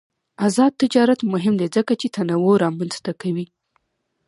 آزاد 0.45 0.71
تجارت 0.81 1.19
مهم 1.33 1.53
دی 1.61 1.67
ځکه 1.75 1.93
چې 2.01 2.07
تنوع 2.15 2.55
رامنځته 2.65 3.11
کوي. 3.21 3.45